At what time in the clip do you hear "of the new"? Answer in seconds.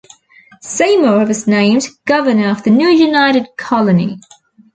2.49-2.87